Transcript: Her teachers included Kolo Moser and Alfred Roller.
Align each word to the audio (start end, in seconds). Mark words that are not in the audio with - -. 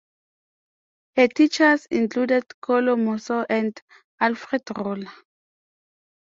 Her 1.15 1.27
teachers 1.27 1.85
included 1.91 2.59
Kolo 2.59 2.95
Moser 2.95 3.45
and 3.47 3.79
Alfred 4.19 4.63
Roller. 4.75 5.11